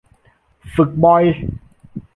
[0.75, 1.23] ฝึกบ่อย